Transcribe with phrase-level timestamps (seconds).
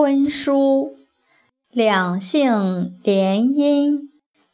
[0.00, 0.96] 婚书，
[1.72, 4.02] 两姓联姻，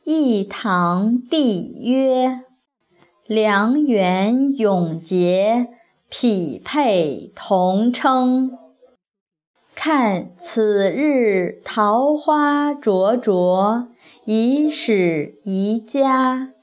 [0.02, 2.40] 一堂缔约，
[3.26, 5.68] 良缘永结，
[6.08, 8.56] 匹配同称。
[9.74, 13.88] 看此日桃花灼灼，
[14.24, 16.54] 已始宜家。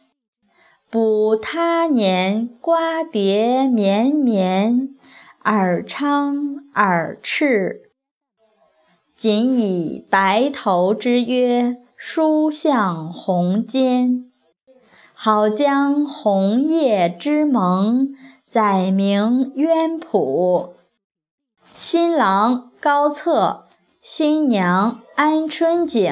[0.89, 4.91] 补他年瓜瓞绵绵，
[5.43, 7.90] 尔昌尔赤。
[9.21, 14.23] 仅以白头之约，书向鸿笺，
[15.13, 18.15] 好将红叶之盟，
[18.47, 20.73] 载明渊谱。
[21.75, 23.67] 新郎高策，
[24.01, 26.11] 新娘安春景。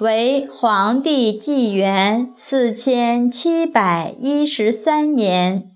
[0.00, 5.70] 为黄帝纪元四千七百一十三年，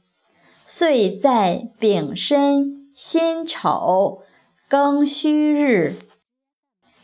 [0.67, 4.23] 岁在丙申辛丑。
[4.69, 5.95] 庚戌日，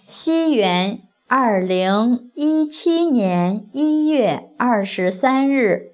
[0.09, 5.93] 西元二零一七年一月二十三日，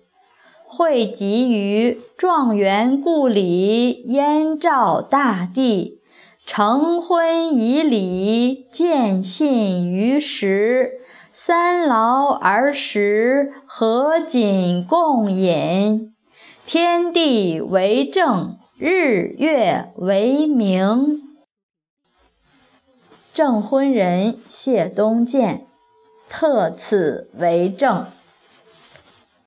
[0.65, 6.01] 汇集于状元故里燕赵大地，
[6.47, 10.93] 成婚以礼，见信于时，
[11.31, 16.15] 三劳而食，合锦共饮，
[16.65, 21.28] 天地为证，日月为明。
[23.39, 25.69] 证婚人谢东健，
[26.29, 28.05] 特此为证。